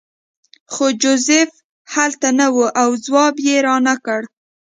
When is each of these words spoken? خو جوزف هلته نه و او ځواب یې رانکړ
خو 0.73 0.85
جوزف 1.01 1.49
هلته 1.93 2.27
نه 2.39 2.47
و 2.53 2.57
او 2.81 2.89
ځواب 3.05 3.35
یې 3.47 3.55
رانکړ 3.67 4.21